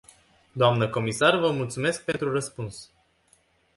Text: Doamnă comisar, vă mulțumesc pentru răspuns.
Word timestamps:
Doamnă 0.51 0.89
comisar, 0.89 1.35
vă 1.37 1.51
mulțumesc 1.51 2.03
pentru 2.03 2.31
răspuns. 2.31 2.91